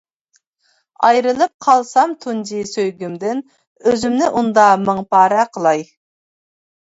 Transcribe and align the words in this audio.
ئايرىلىپ 1.07 1.51
قالسام 1.65 2.15
تۇنجى 2.23 2.61
سۆيگۈمدىن، 2.71 3.43
ئۆزۈمنى 3.91 4.29
ئۇندا 4.39 4.63
مىڭ 4.87 5.03
پارە 5.13 5.45
قىلاي. 5.59 5.85